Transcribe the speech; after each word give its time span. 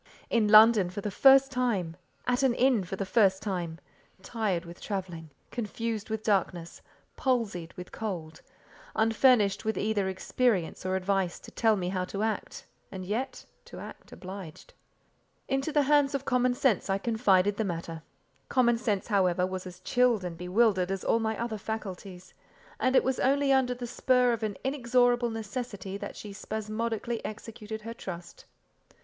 In 0.31 0.47
London 0.47 0.89
for 0.89 1.01
the 1.01 1.11
first 1.11 1.51
time; 1.51 1.95
at 2.25 2.41
an 2.41 2.55
inn 2.55 2.83
for 2.83 2.95
the 2.95 3.05
first 3.05 3.43
time; 3.43 3.77
tired 4.23 4.65
with 4.65 4.81
travelling; 4.81 5.29
confused 5.51 6.09
with 6.09 6.23
darkness; 6.23 6.81
palsied 7.17 7.71
with 7.77 7.91
cold; 7.91 8.41
unfurnished 8.95 9.63
with 9.63 9.77
either 9.77 10.09
experience 10.09 10.87
or 10.87 10.95
advice 10.95 11.39
to 11.41 11.51
tell 11.51 11.75
me 11.75 11.89
how 11.89 12.03
to 12.05 12.23
act, 12.23 12.65
and 12.91 13.05
yet—to 13.05 13.77
act 13.79 14.11
obliged. 14.11 14.73
Into 15.47 15.71
the 15.71 15.83
hands 15.83 16.15
of 16.15 16.25
common 16.25 16.55
sense 16.55 16.89
I 16.89 16.97
confided 16.97 17.57
the 17.57 17.63
matter. 17.63 18.01
Common 18.49 18.79
sense, 18.79 19.05
however, 19.05 19.45
was 19.45 19.67
as 19.67 19.81
chilled 19.81 20.23
and 20.23 20.35
bewildered 20.35 20.89
as 20.89 21.03
all 21.03 21.19
my 21.19 21.39
other 21.39 21.59
faculties, 21.59 22.33
and 22.79 22.95
it 22.95 23.03
was 23.03 23.19
only 23.19 23.51
under 23.53 23.75
the 23.75 23.85
spur 23.85 24.33
of 24.33 24.41
an 24.41 24.57
inexorable 24.63 25.29
necessity 25.29 25.95
that 25.97 26.15
she 26.15 26.33
spasmodically 26.33 27.23
executed 27.23 27.83
her 27.83 27.93
trust. 27.93 28.45